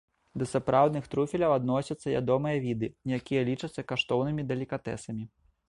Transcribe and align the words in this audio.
Да 0.41 0.45
сапраўдных 0.53 1.09
труфеляў 1.11 1.51
адносяцца 1.59 2.15
ядомыя 2.21 2.57
віды, 2.65 2.87
якія 3.21 3.45
лічацца 3.53 3.81
каштоўнымі 3.95 4.49
далікатэсамі. 4.55 5.23